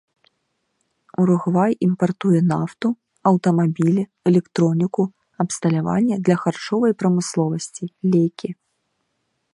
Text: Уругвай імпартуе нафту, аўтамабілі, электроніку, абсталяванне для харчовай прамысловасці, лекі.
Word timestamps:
Уругвай 1.23 1.71
імпартуе 1.87 2.39
нафту, 2.53 2.87
аўтамабілі, 3.31 4.03
электроніку, 4.33 5.03
абсталяванне 5.45 6.15
для 6.29 6.35
харчовай 6.45 6.93
прамысловасці, 7.03 7.83
лекі. 8.17 8.49